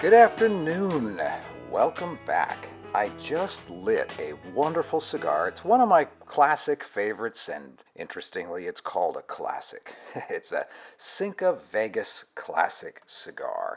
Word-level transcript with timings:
Good 0.00 0.14
afternoon. 0.14 1.20
Welcome 1.70 2.18
back. 2.26 2.70
I 2.94 3.10
just 3.20 3.68
lit 3.68 4.10
a 4.18 4.32
wonderful 4.54 4.98
cigar. 4.98 5.46
It's 5.46 5.62
one 5.62 5.82
of 5.82 5.90
my 5.90 6.04
classic 6.04 6.82
favorites, 6.82 7.50
and 7.50 7.78
interestingly, 7.94 8.64
it's 8.64 8.80
called 8.80 9.18
a 9.18 9.22
classic. 9.22 9.94
it's 10.30 10.52
a 10.52 10.66
Cinco 10.96 11.60
Vegas 11.70 12.24
Classic 12.34 13.02
cigar. 13.06 13.69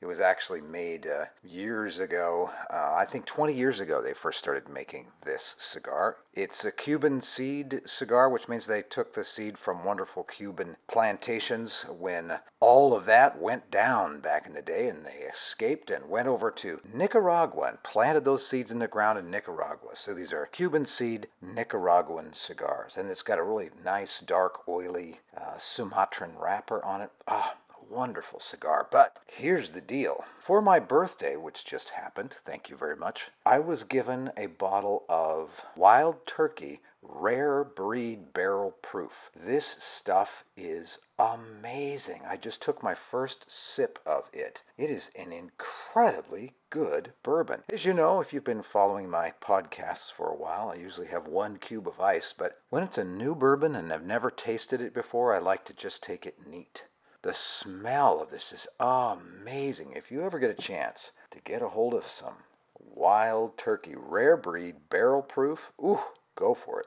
It 0.00 0.06
was 0.06 0.20
actually 0.20 0.62
made 0.62 1.06
uh, 1.06 1.26
years 1.44 1.98
ago. 1.98 2.50
Uh, 2.72 2.94
I 2.96 3.04
think 3.04 3.26
20 3.26 3.52
years 3.52 3.80
ago 3.80 4.00
they 4.00 4.14
first 4.14 4.38
started 4.38 4.66
making 4.66 5.08
this 5.26 5.56
cigar. 5.58 6.16
It's 6.32 6.64
a 6.64 6.72
Cuban 6.72 7.20
seed 7.20 7.82
cigar, 7.84 8.30
which 8.30 8.48
means 8.48 8.66
they 8.66 8.80
took 8.80 9.12
the 9.12 9.24
seed 9.24 9.58
from 9.58 9.84
wonderful 9.84 10.24
Cuban 10.24 10.76
plantations 10.88 11.84
when 11.88 12.38
all 12.60 12.94
of 12.94 13.04
that 13.06 13.38
went 13.38 13.70
down 13.70 14.20
back 14.20 14.46
in 14.46 14.54
the 14.54 14.62
day 14.62 14.88
and 14.88 15.04
they 15.04 15.26
escaped 15.28 15.90
and 15.90 16.08
went 16.08 16.28
over 16.28 16.50
to 16.50 16.80
Nicaragua 16.94 17.68
and 17.68 17.82
planted 17.82 18.24
those 18.24 18.46
seeds 18.46 18.72
in 18.72 18.78
the 18.78 18.88
ground 18.88 19.18
in 19.18 19.30
Nicaragua. 19.30 19.90
So 19.94 20.14
these 20.14 20.32
are 20.32 20.46
Cuban 20.46 20.86
seed 20.86 21.26
Nicaraguan 21.42 22.32
cigars. 22.32 22.96
And 22.96 23.10
it's 23.10 23.22
got 23.22 23.38
a 23.38 23.42
really 23.42 23.70
nice, 23.84 24.20
dark, 24.20 24.66
oily 24.66 25.20
uh, 25.36 25.58
Sumatran 25.58 26.38
wrapper 26.38 26.82
on 26.82 27.02
it. 27.02 27.10
Ah, 27.28 27.56
wonderful 27.90 28.40
cigar. 28.40 28.86
But 28.90 29.16
here's 29.26 29.70
the 29.70 29.80
deal. 29.80 30.24
For 30.38 30.62
my 30.62 30.78
birthday, 30.78 31.36
which 31.36 31.64
just 31.64 31.90
happened, 31.90 32.36
thank 32.44 32.70
you 32.70 32.76
very 32.76 32.96
much, 32.96 33.28
I 33.44 33.58
was 33.58 33.84
given 33.84 34.30
a 34.36 34.46
bottle 34.46 35.04
of 35.08 35.66
Wild 35.76 36.26
Turkey 36.26 36.80
Rare 37.02 37.64
Breed 37.64 38.32
Barrel 38.32 38.76
Proof. 38.82 39.30
This 39.34 39.66
stuff 39.66 40.44
is 40.56 40.98
amazing. 41.18 42.22
I 42.28 42.36
just 42.36 42.60
took 42.62 42.82
my 42.82 42.94
first 42.94 43.50
sip 43.50 43.98
of 44.04 44.28
it. 44.32 44.62
It 44.76 44.90
is 44.90 45.10
an 45.18 45.32
incredibly 45.32 46.52
good 46.68 47.12
bourbon. 47.22 47.62
As 47.72 47.84
you 47.84 47.94
know, 47.94 48.20
if 48.20 48.32
you've 48.32 48.44
been 48.44 48.62
following 48.62 49.08
my 49.08 49.32
podcasts 49.40 50.12
for 50.12 50.28
a 50.28 50.36
while, 50.36 50.70
I 50.70 50.78
usually 50.78 51.08
have 51.08 51.26
one 51.26 51.56
cube 51.56 51.88
of 51.88 52.00
ice, 52.00 52.34
but 52.36 52.58
when 52.68 52.82
it's 52.82 52.98
a 52.98 53.04
new 53.04 53.34
bourbon 53.34 53.74
and 53.74 53.92
I've 53.92 54.04
never 54.04 54.30
tasted 54.30 54.80
it 54.80 54.94
before, 54.94 55.34
I 55.34 55.38
like 55.38 55.64
to 55.66 55.74
just 55.74 56.02
take 56.02 56.26
it 56.26 56.46
neat. 56.46 56.84
The 57.22 57.34
smell 57.34 58.22
of 58.22 58.30
this 58.30 58.50
is 58.50 58.66
amazing. 58.78 59.92
If 59.94 60.10
you 60.10 60.22
ever 60.22 60.38
get 60.38 60.48
a 60.50 60.54
chance 60.54 61.12
to 61.32 61.40
get 61.40 61.60
a 61.60 61.68
hold 61.68 61.92
of 61.92 62.06
some 62.06 62.36
wild 62.78 63.58
turkey, 63.58 63.94
rare 63.94 64.38
breed, 64.38 64.88
barrel 64.88 65.20
proof, 65.20 65.70
ooh, 65.82 66.00
go 66.34 66.54
for 66.54 66.80
it. 66.80 66.86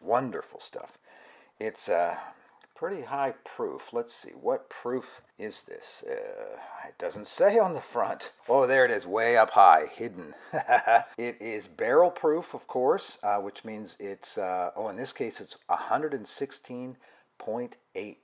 Wonderful 0.00 0.60
stuff. 0.60 0.96
It's 1.58 1.90
uh, 1.90 2.16
pretty 2.74 3.02
high 3.02 3.34
proof. 3.44 3.92
Let's 3.92 4.14
see, 4.14 4.30
what 4.30 4.70
proof 4.70 5.20
is 5.38 5.64
this? 5.64 6.04
Uh, 6.08 6.56
it 6.88 6.96
doesn't 6.98 7.26
say 7.26 7.58
on 7.58 7.74
the 7.74 7.82
front. 7.82 8.32
Oh, 8.48 8.66
there 8.66 8.86
it 8.86 8.90
is, 8.90 9.06
way 9.06 9.36
up 9.36 9.50
high, 9.50 9.88
hidden. 9.94 10.34
it 11.18 11.36
is 11.38 11.66
barrel 11.66 12.10
proof, 12.10 12.54
of 12.54 12.66
course, 12.66 13.18
uh, 13.22 13.36
which 13.36 13.66
means 13.66 13.98
it's, 14.00 14.38
uh, 14.38 14.70
oh, 14.74 14.88
in 14.88 14.96
this 14.96 15.12
case, 15.12 15.38
it's 15.38 15.58
116.8 15.68 18.16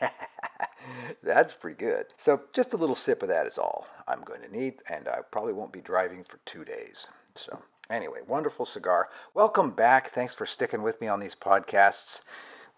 That's 1.22 1.52
pretty 1.52 1.76
good. 1.76 2.06
So, 2.16 2.42
just 2.52 2.72
a 2.72 2.76
little 2.76 2.94
sip 2.94 3.22
of 3.22 3.28
that 3.28 3.46
is 3.46 3.58
all 3.58 3.86
I'm 4.06 4.22
going 4.22 4.42
to 4.42 4.52
need, 4.52 4.82
and 4.90 5.08
I 5.08 5.18
probably 5.30 5.52
won't 5.52 5.72
be 5.72 5.80
driving 5.80 6.24
for 6.24 6.38
two 6.44 6.64
days. 6.64 7.08
So, 7.34 7.62
anyway, 7.90 8.20
wonderful 8.26 8.64
cigar. 8.66 9.08
Welcome 9.34 9.70
back. 9.70 10.08
Thanks 10.08 10.34
for 10.34 10.46
sticking 10.46 10.82
with 10.82 11.00
me 11.00 11.08
on 11.08 11.20
these 11.20 11.34
podcasts. 11.34 12.22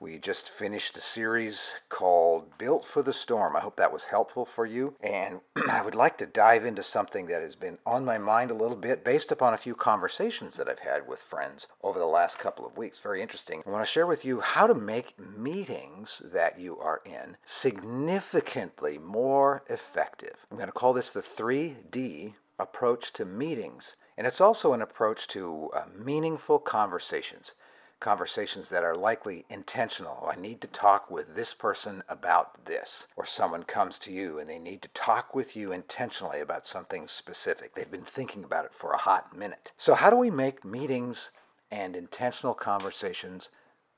We 0.00 0.16
just 0.16 0.48
finished 0.48 0.96
a 0.96 1.00
series 1.00 1.74
called 1.88 2.56
Built 2.56 2.84
for 2.84 3.02
the 3.02 3.12
Storm. 3.12 3.56
I 3.56 3.60
hope 3.60 3.74
that 3.76 3.92
was 3.92 4.04
helpful 4.04 4.44
for 4.44 4.64
you. 4.64 4.94
And 5.00 5.40
I 5.68 5.82
would 5.82 5.96
like 5.96 6.16
to 6.18 6.26
dive 6.26 6.64
into 6.64 6.84
something 6.84 7.26
that 7.26 7.42
has 7.42 7.56
been 7.56 7.78
on 7.84 8.04
my 8.04 8.16
mind 8.16 8.52
a 8.52 8.54
little 8.54 8.76
bit 8.76 9.04
based 9.04 9.32
upon 9.32 9.54
a 9.54 9.58
few 9.58 9.74
conversations 9.74 10.56
that 10.56 10.68
I've 10.68 10.78
had 10.78 11.08
with 11.08 11.18
friends 11.18 11.66
over 11.82 11.98
the 11.98 12.06
last 12.06 12.38
couple 12.38 12.64
of 12.64 12.76
weeks. 12.76 13.00
Very 13.00 13.20
interesting. 13.20 13.64
I 13.66 13.70
want 13.70 13.84
to 13.84 13.90
share 13.90 14.06
with 14.06 14.24
you 14.24 14.38
how 14.38 14.68
to 14.68 14.74
make 14.74 15.18
meetings 15.18 16.22
that 16.24 16.60
you 16.60 16.78
are 16.78 17.02
in 17.04 17.36
significantly 17.44 18.98
more 18.98 19.64
effective. 19.68 20.46
I'm 20.52 20.58
going 20.58 20.68
to 20.68 20.72
call 20.72 20.92
this 20.92 21.10
the 21.10 21.20
3D 21.20 22.34
approach 22.56 23.12
to 23.14 23.24
meetings. 23.24 23.96
And 24.16 24.28
it's 24.28 24.40
also 24.40 24.72
an 24.72 24.82
approach 24.82 25.26
to 25.28 25.70
uh, 25.74 25.84
meaningful 25.96 26.60
conversations 26.60 27.54
conversations 28.00 28.68
that 28.70 28.84
are 28.84 28.96
likely 28.96 29.44
intentional. 29.48 30.28
I 30.30 30.40
need 30.40 30.60
to 30.60 30.68
talk 30.68 31.10
with 31.10 31.34
this 31.34 31.54
person 31.54 32.02
about 32.08 32.64
this. 32.66 33.08
Or 33.16 33.24
someone 33.24 33.64
comes 33.64 33.98
to 34.00 34.12
you 34.12 34.38
and 34.38 34.48
they 34.48 34.58
need 34.58 34.82
to 34.82 34.88
talk 34.88 35.34
with 35.34 35.56
you 35.56 35.72
intentionally 35.72 36.40
about 36.40 36.66
something 36.66 37.06
specific. 37.06 37.74
They've 37.74 37.90
been 37.90 38.02
thinking 38.02 38.44
about 38.44 38.64
it 38.64 38.74
for 38.74 38.92
a 38.92 38.98
hot 38.98 39.36
minute. 39.36 39.72
So, 39.76 39.94
how 39.94 40.10
do 40.10 40.16
we 40.16 40.30
make 40.30 40.64
meetings 40.64 41.30
and 41.70 41.96
intentional 41.96 42.54
conversations 42.54 43.50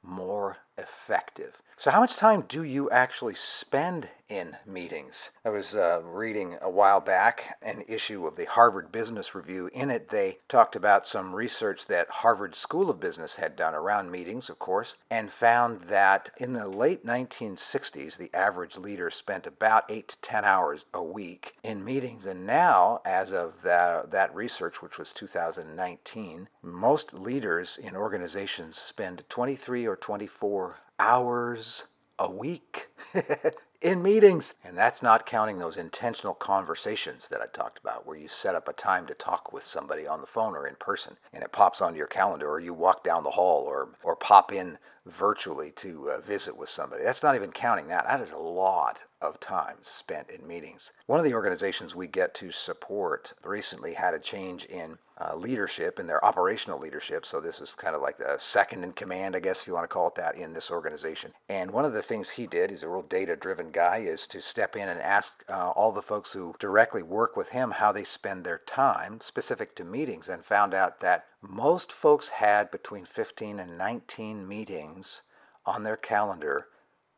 more 0.02 0.58
effective? 0.78 1.60
So, 1.80 1.90
how 1.90 2.00
much 2.00 2.16
time 2.16 2.44
do 2.46 2.62
you 2.62 2.90
actually 2.90 3.32
spend 3.32 4.10
in 4.28 4.58
meetings? 4.66 5.30
I 5.46 5.48
was 5.48 5.74
uh, 5.74 6.02
reading 6.04 6.58
a 6.60 6.68
while 6.68 7.00
back 7.00 7.56
an 7.62 7.84
issue 7.88 8.26
of 8.26 8.36
the 8.36 8.44
Harvard 8.44 8.92
Business 8.92 9.34
Review. 9.34 9.70
In 9.72 9.90
it, 9.90 10.10
they 10.10 10.40
talked 10.46 10.76
about 10.76 11.06
some 11.06 11.34
research 11.34 11.86
that 11.86 12.10
Harvard 12.10 12.54
School 12.54 12.90
of 12.90 13.00
Business 13.00 13.36
had 13.36 13.56
done 13.56 13.74
around 13.74 14.10
meetings, 14.10 14.50
of 14.50 14.58
course, 14.58 14.98
and 15.10 15.30
found 15.30 15.84
that 15.84 16.28
in 16.36 16.52
the 16.52 16.68
late 16.68 17.06
1960s, 17.06 18.18
the 18.18 18.28
average 18.34 18.76
leader 18.76 19.08
spent 19.08 19.46
about 19.46 19.84
8 19.88 20.06
to 20.06 20.18
10 20.18 20.44
hours 20.44 20.84
a 20.92 21.02
week 21.02 21.56
in 21.62 21.82
meetings. 21.82 22.26
And 22.26 22.46
now, 22.46 23.00
as 23.06 23.32
of 23.32 23.62
that, 23.62 24.10
that 24.10 24.34
research, 24.34 24.82
which 24.82 24.98
was 24.98 25.14
2019, 25.14 26.50
most 26.62 27.14
leaders 27.14 27.78
in 27.82 27.96
organizations 27.96 28.76
spend 28.76 29.24
23 29.30 29.86
or 29.86 29.96
24 29.96 30.76
hours 31.00 31.86
a 32.18 32.30
week 32.30 32.88
in 33.80 34.02
meetings. 34.02 34.54
And 34.62 34.76
that's 34.76 35.02
not 35.02 35.24
counting 35.24 35.58
those 35.58 35.78
intentional 35.78 36.34
conversations 36.34 37.28
that 37.30 37.40
I 37.40 37.46
talked 37.46 37.78
about, 37.78 38.06
where 38.06 38.18
you 38.18 38.28
set 38.28 38.54
up 38.54 38.68
a 38.68 38.74
time 38.74 39.06
to 39.06 39.14
talk 39.14 39.50
with 39.50 39.62
somebody 39.62 40.06
on 40.06 40.20
the 40.20 40.26
phone 40.26 40.54
or 40.54 40.66
in 40.66 40.74
person, 40.74 41.16
and 41.32 41.42
it 41.42 41.52
pops 41.52 41.80
onto 41.80 41.96
your 41.96 42.06
calendar, 42.06 42.48
or 42.48 42.60
you 42.60 42.74
walk 42.74 43.02
down 43.02 43.24
the 43.24 43.30
hall, 43.30 43.64
or, 43.64 43.88
or 44.02 44.14
pop 44.14 44.52
in 44.52 44.76
virtually 45.06 45.70
to 45.70 46.10
uh, 46.10 46.20
visit 46.20 46.56
with 46.56 46.68
somebody. 46.68 47.02
That's 47.02 47.22
not 47.22 47.34
even 47.34 47.50
counting 47.50 47.88
that. 47.88 48.06
That 48.06 48.20
is 48.20 48.32
a 48.32 48.38
lot 48.38 49.00
of 49.22 49.40
time 49.40 49.76
spent 49.80 50.28
in 50.28 50.46
meetings. 50.46 50.92
One 51.06 51.18
of 51.18 51.24
the 51.24 51.34
organizations 51.34 51.94
we 51.94 52.06
get 52.06 52.34
to 52.34 52.50
support 52.50 53.32
recently 53.42 53.94
had 53.94 54.12
a 54.12 54.18
change 54.18 54.66
in 54.66 54.98
uh, 55.20 55.36
leadership 55.36 55.98
and 55.98 56.08
their 56.08 56.24
operational 56.24 56.78
leadership. 56.78 57.26
So 57.26 57.40
this 57.40 57.60
is 57.60 57.74
kind 57.74 57.94
of 57.94 58.00
like 58.00 58.18
the 58.18 58.36
second 58.38 58.84
in 58.84 58.92
command, 58.92 59.36
I 59.36 59.40
guess, 59.40 59.62
if 59.62 59.66
you 59.66 59.74
want 59.74 59.84
to 59.84 59.92
call 59.92 60.08
it 60.08 60.14
that, 60.14 60.34
in 60.34 60.54
this 60.54 60.70
organization. 60.70 61.32
And 61.48 61.72
one 61.72 61.84
of 61.84 61.92
the 61.92 62.02
things 62.02 62.30
he 62.30 62.46
did, 62.46 62.70
he's 62.70 62.82
a 62.82 62.88
real 62.88 63.02
data-driven 63.02 63.70
guy, 63.70 63.98
is 63.98 64.26
to 64.28 64.40
step 64.40 64.76
in 64.76 64.88
and 64.88 65.00
ask 65.00 65.44
uh, 65.48 65.70
all 65.70 65.92
the 65.92 66.00
folks 66.00 66.32
who 66.32 66.54
directly 66.58 67.02
work 67.02 67.36
with 67.36 67.50
him 67.50 67.72
how 67.72 67.92
they 67.92 68.04
spend 68.04 68.44
their 68.44 68.58
time 68.58 69.20
specific 69.20 69.74
to 69.76 69.84
meetings, 69.84 70.28
and 70.28 70.44
found 70.44 70.72
out 70.72 71.00
that 71.00 71.26
most 71.42 71.92
folks 71.92 72.30
had 72.30 72.70
between 72.70 73.04
15 73.04 73.60
and 73.60 73.76
19 73.76 74.48
meetings 74.48 75.22
on 75.66 75.82
their 75.82 75.96
calendar 75.96 76.68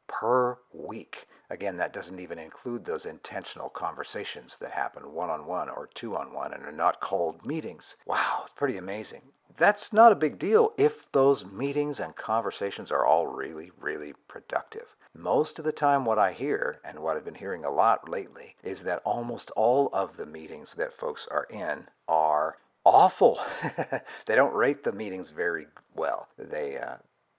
per 0.08 0.58
week. 0.72 1.26
Again, 1.52 1.76
that 1.76 1.93
doesn't 1.93 2.19
even 2.19 2.38
include 2.38 2.87
those 2.87 3.04
intentional 3.04 3.69
conversations 3.69 4.56
that 4.56 4.70
happen 4.70 5.12
one 5.12 5.28
on 5.28 5.44
one 5.44 5.69
or 5.69 5.87
two 5.93 6.16
on 6.16 6.32
one 6.32 6.54
and 6.54 6.64
are 6.64 6.72
not 6.72 6.99
called 6.99 7.44
meetings. 7.44 7.96
Wow, 8.06 8.40
it's 8.44 8.54
pretty 8.54 8.78
amazing. 8.78 9.20
That's 9.54 9.93
not 9.93 10.12
a 10.12 10.16
big 10.16 10.38
deal 10.38 10.72
if 10.78 11.12
those 11.12 11.44
meetings 11.44 12.00
and 12.00 12.16
conversations 12.16 12.90
are 12.90 13.04
all 13.04 13.26
really, 13.26 13.70
really 13.78 14.14
productive. 14.28 14.96
Most 15.14 15.58
of 15.58 15.66
the 15.66 15.72
time, 15.72 16.06
what 16.06 16.19
I 16.19 16.32
hear, 16.32 16.81
and 16.82 17.00
what 17.00 17.19
I've 17.19 17.25
been 17.26 17.34
hearing 17.34 17.66
a 17.66 17.70
lot 17.70 18.08
lately, 18.08 18.56
is 18.64 18.84
that 18.84 19.02
almost 19.05 19.50
all 19.50 19.90
of 19.93 20.16
the 20.16 20.25
meetings 20.25 20.76
that 20.76 20.94
folks 20.94 21.28
are 21.31 21.46
in 21.50 21.88
are 22.08 22.56
awful. 22.82 23.38
they 24.25 24.34
don't 24.34 24.55
rate 24.55 24.84
the 24.84 24.93
meetings 24.93 25.28
very 25.28 25.66
well. 25.94 26.28
They, 26.38 26.78
uh, 26.78 26.96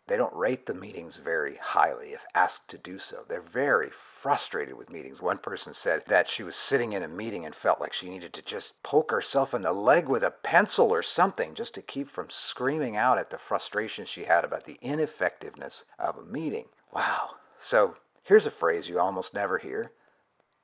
They 0.07 0.17
don't 0.17 0.35
rate 0.35 0.65
the 0.65 0.73
meetings 0.73 1.15
very 1.15 1.57
highly 1.61 2.07
if 2.09 2.25
asked 2.35 2.69
to 2.69 2.77
do 2.77 2.97
so. 2.97 3.23
They're 3.27 3.41
very 3.41 3.89
frustrated 3.89 4.75
with 4.75 4.89
meetings. 4.89 5.21
One 5.21 5.37
person 5.37 5.71
said 5.71 6.03
that 6.07 6.27
she 6.27 6.43
was 6.43 6.57
sitting 6.57 6.91
in 6.91 7.03
a 7.03 7.07
meeting 7.07 7.45
and 7.45 7.55
felt 7.55 7.79
like 7.79 7.93
she 7.93 8.09
needed 8.09 8.33
to 8.33 8.41
just 8.41 8.83
poke 8.83 9.11
herself 9.11 9.53
in 9.53 9.61
the 9.61 9.71
leg 9.71 10.09
with 10.09 10.23
a 10.23 10.31
pencil 10.31 10.91
or 10.91 11.01
something 11.01 11.55
just 11.55 11.73
to 11.75 11.81
keep 11.81 12.09
from 12.09 12.29
screaming 12.29 12.97
out 12.97 13.17
at 13.17 13.29
the 13.29 13.37
frustration 13.37 14.05
she 14.05 14.25
had 14.25 14.43
about 14.43 14.65
the 14.65 14.77
ineffectiveness 14.81 15.85
of 15.97 16.17
a 16.17 16.23
meeting. 16.23 16.65
Wow. 16.91 17.35
So 17.57 17.95
here's 18.23 18.45
a 18.45 18.51
phrase 18.51 18.89
you 18.89 18.99
almost 18.99 19.33
never 19.33 19.57
hear 19.57 19.93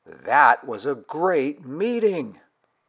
that 0.06 0.68
was 0.68 0.86
a 0.86 0.96
great 0.96 1.66
meeting. 1.66 2.40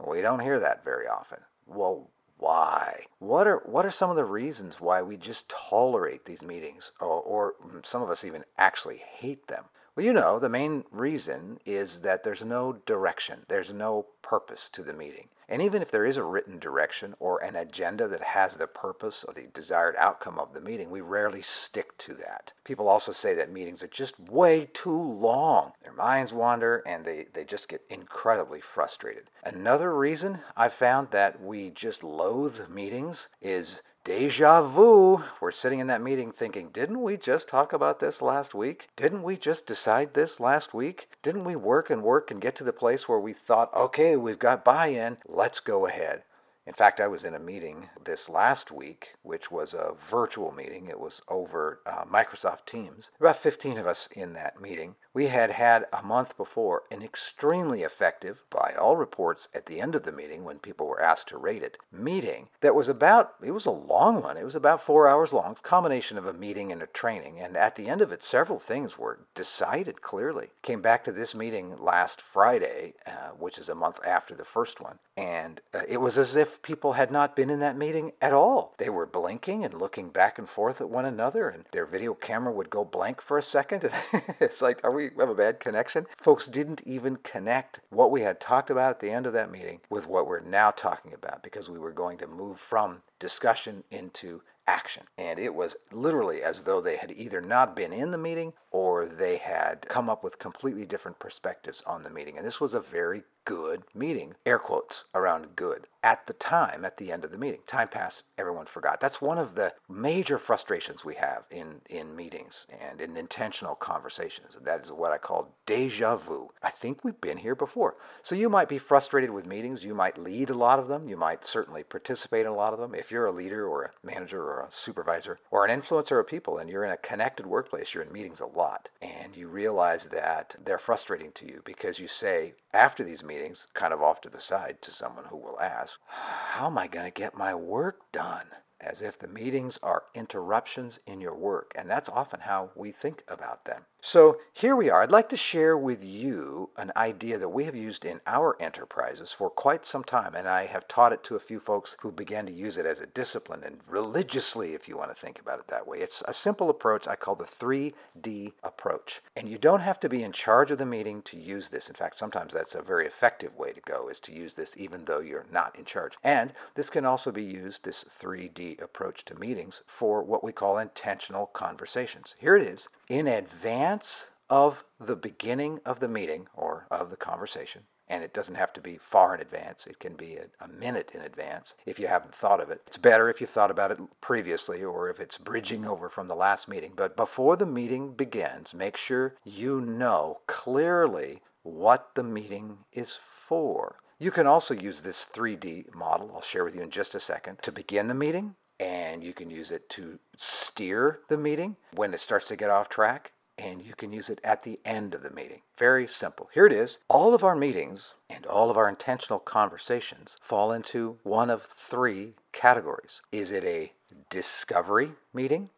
We 0.05 0.21
don't 0.21 0.41
hear 0.41 0.59
that 0.59 0.85
very 0.85 1.07
often. 1.07 1.39
Well, 1.67 2.11
why? 2.41 3.05
What 3.19 3.47
are 3.47 3.59
what 3.67 3.85
are 3.85 3.91
some 3.91 4.09
of 4.09 4.17
the 4.17 4.25
reasons 4.25 4.81
why 4.81 5.03
we 5.03 5.17
just 5.17 5.51
tolerate 5.51 6.25
these 6.25 6.43
meetings 6.43 6.91
or, 6.99 7.21
or 7.21 7.55
some 7.83 8.03
of 8.03 8.09
us 8.09 8.25
even 8.25 8.45
actually 8.57 8.97
hate 8.97 9.47
them? 9.47 9.65
Well, 9.95 10.07
you 10.07 10.15
know, 10.15 10.39
the 10.39 10.49
main 10.49 10.85
reason 10.91 11.59
is 11.67 12.01
that 12.01 12.25
there's 12.25 12.45
no 12.45 12.73
direction, 12.87 13.41
there's 13.49 13.75
no 13.75 14.07
purpose 14.23 14.71
to 14.71 14.83
the 14.83 14.95
meeting. 14.95 15.29
And 15.51 15.61
even 15.61 15.83
if 15.83 15.91
there 15.91 16.07
is 16.07 16.17
a 16.17 16.23
written 16.23 16.61
direction 16.61 17.17
or 17.19 17.43
an 17.43 17.57
agenda 17.57 18.07
that 18.07 18.23
has 18.23 18.57
the 18.57 18.69
purpose 18.69 19.25
or 19.25 19.35
the 19.35 19.49
desired 19.53 19.97
outcome 19.99 20.39
of 20.39 20.55
the 20.55 20.61
meeting, 20.61 20.91
we 20.91 21.01
rarely 21.01 21.43
stick 21.43 21.99
to 21.99 22.15
that. 22.15 22.53
People 22.63 22.89
also 22.89 23.11
say 23.11 23.35
that 23.35 23.51
meetings 23.51 23.83
are 23.83 23.89
just 23.89 24.21
way 24.21 24.69
too 24.73 24.97
long. 24.97 25.73
Their 25.83 25.93
minds 25.93 26.33
wander 26.33 26.85
and 26.87 27.05
they, 27.05 27.27
they 27.33 27.45
just 27.45 27.69
get 27.69 27.83
incredibly 27.91 28.61
frustrated. 28.61 29.25
Another 29.43 29.93
reason 29.93 30.39
I've 30.57 30.73
found 30.73 31.11
that 31.11 31.43
we 31.43 31.71
just 31.71 32.05
loathe 32.05 32.69
meetings 32.69 33.29
is 33.43 33.83
Deja 34.03 34.63
vu. 34.63 35.25
We're 35.43 35.51
sitting 35.51 35.79
in 35.79 35.87
that 35.89 36.01
meeting 36.01 36.33
thinking, 36.33 36.71
didn't 36.71 37.03
we 37.03 37.19
just 37.19 37.49
talk 37.49 37.75
about 37.75 38.01
this 38.01 38.23
last 38.23 38.55
week? 38.55 38.89
Didn't 38.97 39.23
we 39.23 39.37
just 39.37 39.67
decide 39.67 40.15
this 40.15 40.41
last 40.41 40.73
week? 40.73 41.11
Didn't 41.23 41.45
we 41.45 41.55
work 41.55 41.91
and 41.91 42.03
work 42.03 42.31
and 42.31 42.41
get 42.41 42.57
to 42.57 42.65
the 42.65 42.73
place 42.73 43.07
where 43.07 43.19
we 43.19 43.35
thought, 43.35 43.73
okay, 43.75 44.17
we've 44.17 44.39
got 44.39 44.65
buy 44.65 44.87
in, 44.87 45.19
let's 45.29 45.61
go 45.61 45.87
ahead? 45.87 46.23
In 46.67 46.73
fact, 46.73 46.99
I 46.99 47.09
was 47.09 47.25
in 47.25 47.35
a 47.35 47.39
meeting 47.39 47.91
this 48.03 48.31
last 48.31 48.71
week, 48.71 49.15
which 49.23 49.51
was 49.51 49.75
a 49.75 49.93
virtual 49.95 50.53
meeting. 50.53 50.87
It 50.87 51.01
was 51.01 51.21
over 51.29 51.81
uh, 51.85 52.05
Microsoft 52.05 52.65
Teams. 52.65 53.11
About 53.21 53.37
15 53.37 53.77
of 53.77 53.87
us 53.87 54.09
in 54.15 54.33
that 54.33 54.61
meeting. 54.61 54.95
We 55.13 55.27
had 55.27 55.51
had 55.51 55.87
a 55.93 56.03
month 56.03 56.37
before 56.37 56.85
an 56.91 57.03
extremely 57.03 57.83
effective, 57.83 58.45
by 58.49 58.75
all 58.79 58.97
reports, 58.97 59.49
at 59.53 59.67
the 59.67 59.81
end 59.81 59.97
of 59.97 60.05
the 60.05 60.13
meeting 60.13 60.45
when 60.45 60.61
people 60.61 60.87
were 60.87 61.03
asked 61.03 61.29
to 61.29 61.39
rate 61.39 61.65
it, 61.65 61.79
meeting 61.91 62.49
that 62.61 62.77
was 62.77 62.89
about, 62.89 63.35
it 63.43 63.51
was 63.51 63.67
a 63.67 63.73
long 63.73 64.23
one. 64.23 64.37
It 64.37 64.45
was 64.45 64.55
about 64.55 64.81
four 64.81 65.09
hours 65.09 65.33
long, 65.33 65.57
combination 65.63 66.17
of 66.17 66.27
a 66.27 66.33
meeting 66.33 66.71
and 66.71 66.81
a 66.81 66.87
training. 66.87 67.41
And 67.41 67.57
at 67.57 67.75
the 67.75 67.89
end 67.89 68.01
of 68.01 68.13
it, 68.13 68.23
several 68.23 68.61
things 68.61 68.99
were 68.99 69.27
decided 69.35 70.01
clearly. 70.01 70.51
Came 70.63 70.81
back 70.81 71.05
to 71.05 71.13
this 71.13 71.35
meeting 71.35 71.77
last 71.77 72.21
Friday, 72.21 72.95
uh, 73.05 73.31
which 73.37 73.59
is 73.59 73.69
a 73.69 73.75
month 73.75 73.99
after 74.07 74.35
the 74.35 74.45
first 74.45 74.81
one, 74.81 74.99
and 75.17 75.61
uh, 75.75 75.81
it 75.89 76.01
was 76.01 76.17
as 76.17 76.37
if 76.37 76.63
people 76.63 76.95
had 76.95 77.11
not 77.11 77.35
been 77.35 77.51
in 77.51 77.61
that 77.61 77.77
meeting 77.77 78.13
at 78.23 78.33
all. 78.33 78.75
They 78.79 78.89
were 78.89 79.07
blinking 79.07 79.65
and 79.65 79.75
looking 79.75 80.11
back 80.11 80.39
and 80.39 80.49
forth 80.49 80.81
at 80.81 80.89
one 80.89 81.05
another, 81.05 81.49
and 81.49 81.65
their 81.73 81.85
video 81.85 82.15
camera 82.15 82.53
would 82.53 82.71
go 82.71 82.85
blank 82.85 83.21
for 83.21 83.37
a 83.37 83.43
second. 83.43 83.85
And 83.85 84.23
it's 84.41 84.63
like, 84.63 84.83
are 84.85 84.93
we 84.93 85.00
we 85.09 85.21
have 85.21 85.31
a 85.31 85.35
bad 85.35 85.61
connection. 85.61 86.07
Folks 86.17 86.49
didn't 86.49 86.83
even 86.85 87.17
connect 87.17 87.81
what 87.91 88.11
we 88.11 88.21
had 88.21 88.41
talked 88.41 88.71
about 88.71 88.91
at 88.91 89.01
the 89.01 89.11
end 89.11 89.27
of 89.27 89.33
that 89.33 89.51
meeting 89.51 89.81
with 89.89 90.07
what 90.07 90.27
we're 90.27 90.41
now 90.41 90.71
talking 90.71 91.15
about 91.15 91.43
because 91.43 91.71
we 91.71 91.79
were 91.79 91.93
going 91.93 92.19
to 92.19 92.27
move 92.27 92.59
from 92.61 93.03
discussion 93.19 93.85
into 93.91 94.43
action. 94.71 95.05
And 95.19 95.39
it 95.39 95.55
was 95.55 95.77
literally 95.91 96.43
as 96.43 96.63
though 96.63 96.81
they 96.81 96.97
had 96.97 97.11
either 97.11 97.41
not 97.41 97.75
been 97.75 97.93
in 97.93 98.13
the 98.13 98.19
meeting 98.19 98.53
or 98.71 99.05
they 99.05 99.37
had 99.37 99.87
come 99.89 100.09
up 100.09 100.23
with 100.23 100.39
completely 100.39 100.87
different 100.87 101.19
perspectives 101.19 101.83
on 101.87 102.05
the 102.05 102.11
meeting. 102.11 102.39
And 102.39 102.47
this 102.47 102.61
was 102.61 102.73
a 102.73 102.81
very 102.81 103.25
good 103.45 103.83
meeting, 103.95 104.35
air 104.47 104.59
quotes 104.59 105.07
around 105.15 105.57
good, 105.57 105.87
at 106.05 106.27
the 106.27 106.33
time, 106.33 106.85
at 106.85 106.99
the 106.99 107.11
end 107.11 107.25
of 107.25 107.33
the 107.33 107.39
meeting. 107.39 107.61
Time 107.67 107.89
passed, 107.89 108.25
everyone 108.39 108.67
forgot. 108.67 109.01
That's 109.01 109.21
one 109.21 109.39
of 109.39 109.55
the 109.55 109.75
major 109.89 110.39
frustrations 110.39 111.05
we 111.05 111.17
have 111.17 111.45
in, 111.51 111.81
in 111.89 112.15
meetings 112.15 112.67
and 112.81 113.01
in 113.01 113.17
intentional 113.17 113.75
conversations. 113.75 114.57
That 114.63 114.83
is 114.83 114.93
what 114.93 115.13
I 115.13 115.19
call 115.19 115.57
deja 115.67 116.17
vu. 116.17 116.51
I 116.63 116.71
think 116.71 117.03
we've 117.03 117.21
been 117.21 117.39
here 117.39 117.55
before. 117.55 117.97
So 118.23 118.35
you 118.35 118.49
might 118.49 118.69
be 118.69 118.79
frustrated 118.79 119.31
with 119.31 119.47
meetings. 119.47 119.85
You 119.85 119.95
might 119.95 120.17
lead 120.17 120.51
a 120.51 120.55
lot 120.55 120.79
of 120.79 120.89
them. 120.89 121.09
You 121.09 121.17
might 121.17 121.45
certainly 121.45 121.83
participate 121.83 122.47
in 122.47 122.53
a 122.53 122.55
lot 122.55 122.73
of 122.73 122.79
them. 122.79 122.95
If 122.95 123.11
you're 123.11 123.27
a 123.27 123.33
leader 123.33 123.67
or 123.67 123.85
a 123.85 124.07
manager 124.07 124.43
or 124.43 124.60
a 124.61 124.71
supervisor 124.71 125.39
or 125.51 125.65
an 125.65 125.81
influencer 125.81 126.19
of 126.21 126.27
people 126.27 126.59
and 126.59 126.71
you're 126.71 126.85
in 126.85 126.91
a 126.91 126.97
connected 126.97 127.47
workplace, 127.47 127.95
you're 127.95 128.03
in 128.03 128.13
meetings 128.13 128.41
a 128.41 128.47
lot. 128.47 128.89
And 129.01 129.37
you 129.37 129.49
realize 129.49 130.09
that 130.09 130.57
they're 130.63 130.79
frustrating 130.79 131.33
to 131.33 131.47
you 131.47 131.63
because 131.65 131.99
you 131.99 132.09
say, 132.09 132.55
after 132.73 133.05
these 133.05 133.25
meetings, 133.25 133.67
kind 133.75 133.93
of 133.93 134.03
off 134.03 134.21
to 134.23 134.29
the 134.29 134.41
side 134.41 134.83
to 134.83 134.91
someone 134.91 135.27
who 135.27 135.37
will 135.37 135.61
ask, 135.61 135.99
How 136.07 136.67
am 136.67 136.79
I 136.79 136.87
going 136.87 137.07
to 137.07 137.11
get 137.11 137.37
my 137.37 137.55
work 137.55 138.13
done? 138.13 138.47
As 138.81 139.03
if 139.03 139.19
the 139.19 139.29
meetings 139.29 139.79
are 139.83 140.05
interruptions 140.15 141.01
in 141.07 141.21
your 141.21 141.35
work. 141.35 141.73
And 141.75 141.91
that's 141.91 142.09
often 142.09 142.41
how 142.41 142.71
we 142.75 142.93
think 142.93 143.23
about 143.29 143.67
them. 143.67 143.83
So 144.03 144.39
here 144.55 144.75
we 144.75 144.89
are. 144.89 145.03
I'd 145.03 145.13
like 145.13 145.29
to 145.29 145.37
share 145.37 145.77
with 145.77 146.03
you 146.03 146.71
an 146.79 146.91
idea 146.97 147.37
that 147.37 147.51
we 147.51 147.65
have 147.65 147.75
used 147.75 148.07
in 148.07 148.23
our 148.27 148.57
enterprises 148.59 149.31
for 149.31 149.51
quite 149.51 149.85
some 149.85 150.05
time, 150.05 150.35
and 150.35 150.49
I 150.49 150.65
have 150.65 150.89
taught 150.89 151.13
it 151.13 151.23
to 151.25 151.37
a 151.37 151.41
few 151.41 151.61
folks 151.61 151.99
who 152.01 152.11
began 152.11 152.47
to 152.47 152.53
use 152.53 152.79
it 152.79 152.87
as 152.87 153.03
a 153.03 153.07
discipline 153.07 153.63
and 153.63 153.81
religiously, 153.87 154.73
if 154.73 154.89
you 154.89 154.97
want 154.97 155.11
to 155.11 155.15
think 155.15 155.39
about 155.39 155.59
it 155.59 155.69
that 155.69 155.87
way. 155.87 155.99
It's 155.99 156.23
a 156.27 156.33
simple 156.33 156.71
approach 156.71 157.07
I 157.07 157.15
call 157.15 157.35
the 157.35 157.45
3D 157.45 158.53
approach. 158.63 159.21
And 159.37 159.51
you 159.51 159.59
don't 159.59 159.81
have 159.81 160.01
to 160.01 160.09
be 160.09 160.23
in 160.23 160.33
charge 160.33 160.71
of 160.71 160.79
the 160.79 160.87
meeting 160.87 161.21
to 161.23 161.39
use 161.39 161.69
this. 161.69 161.91
In 161.91 161.95
fact, 161.95 162.17
sometimes 162.17 162.55
that's 162.55 162.75
a 162.75 162.83
very 162.83 163.07
effective 163.07 163.55
way 163.55 163.73
to 163.73 163.83
go, 163.83 164.09
is 164.09 164.21
to 164.21 164.33
use 164.33 164.55
this 164.55 164.79
even 164.79 165.05
though 165.05 165.21
you're 165.21 165.47
not 165.53 165.79
in 165.79 165.85
charge. 165.85 166.15
And 166.25 166.55
this 166.75 166.89
can 166.89 167.05
also 167.05 167.31
be 167.31 167.45
used, 167.45 167.85
this 167.85 168.05
3D 168.05 168.81
approach 168.81 169.27
to 169.27 169.35
meetings, 169.35 169.83
for 169.87 170.23
what 170.23 170.43
we 170.43 170.53
call 170.53 170.79
intentional 170.79 171.47
conversations. 171.47 172.35
Here 172.39 172.57
it 172.57 172.67
is 172.67 172.89
in 173.11 173.27
advance 173.27 174.29
of 174.49 174.85
the 175.01 175.17
beginning 175.17 175.81
of 175.85 175.99
the 175.99 176.09
meeting 176.09 176.47
or 176.55 176.87
of 176.93 177.11
the 177.11 177.17
conversation. 177.17 177.83
And 178.09 178.25
it 178.25 178.33
doesn't 178.33 178.55
have 178.55 178.73
to 178.75 178.81
be 178.81 178.97
far 178.97 179.35
in 179.35 179.41
advance. 179.41 179.87
It 179.87 179.99
can 179.99 180.15
be 180.15 180.37
a, 180.37 180.47
a, 180.65 180.69
minute 180.69 181.11
in 181.15 181.21
advance 181.21 181.75
if 181.87 182.01
you 182.01 182.07
haven't 182.07 182.35
thought 182.35 182.61
of 182.61 182.71
it. 182.71 182.83
It's 182.87 182.97
better 182.97 183.29
if 183.29 183.41
you 183.41 183.47
thought 183.47 183.71
about 183.71 183.91
it 183.93 183.99
previously 184.21 184.83
or 184.83 185.11
if 185.11 185.21
it's 185.21 185.39
bridging 185.39 185.87
over 185.87 186.09
from 186.09 186.27
the 186.27 186.35
last 186.35 186.69
meeting. 186.69 186.93
But 186.97 187.17
before 187.17 187.57
the 187.57 187.67
meeting 187.67 188.15
begins, 188.15 188.75
make 188.75 188.97
sure 188.97 189.37
you 189.45 189.81
know 189.81 190.41
clearly 190.47 191.43
what 191.63 192.15
the 192.15 192.25
meeting 192.25 192.79
is 192.93 193.13
for. 193.13 193.97
You 194.19 194.31
can 194.31 194.47
also 194.47 194.75
use 194.75 195.03
this 195.03 195.27
3D 195.33 195.95
model, 195.95 196.33
I'll 196.35 196.43
share 196.43 196.65
with 196.65 196.75
you 196.75 196.83
in 196.83 196.91
just 196.91 197.15
a 197.15 197.21
second, 197.21 197.59
to 197.63 197.73
begin 197.73 198.09
the 198.09 198.15
meeting, 198.15 198.55
and 198.81 199.23
you 199.23 199.33
can 199.33 199.51
use 199.51 199.71
it 199.71 199.89
to 199.91 200.19
steer 200.37 201.21
the 201.29 201.37
meeting 201.37 201.77
when 201.95 202.15
it 202.15 202.21
starts 202.21 202.49
to 202.49 202.57
get 202.57 202.71
off 202.71 202.89
track 202.89 203.33
and 203.59 203.83
you 203.83 203.93
can 203.95 204.11
use 204.13 204.31
it 204.31 204.41
at 204.43 204.63
the 204.63 204.81
end 204.87 205.15
of 205.15 205.23
the 205.23 205.31
meeting. 205.31 205.61
Very 205.77 206.09
simple. 206.09 206.49
Here 206.55 206.65
it 206.65 206.73
is. 206.73 206.99
All 207.09 207.35
of 207.35 207.45
our 207.45 207.55
meetings 207.55 208.15
and 208.31 208.47
all 208.47 208.71
of 208.71 208.79
our 208.79 208.89
intentional 208.89 209.39
conversations 209.39 210.39
fall 210.41 210.73
into 210.73 211.19
one 211.23 211.51
of 211.51 211.63
three 211.63 212.35
categories. 212.53 213.21
Is 213.31 213.51
it 213.51 213.65
a 213.65 213.93
discovery 214.31 215.13
meeting? 215.35 215.69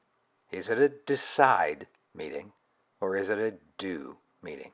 Is 0.52 0.70
it 0.70 0.78
a 0.78 0.88
decide 0.88 1.88
meeting? 2.14 2.52
Or 3.00 3.16
is 3.16 3.30
it 3.30 3.38
a 3.38 3.54
do 3.78 4.18
meeting? 4.42 4.70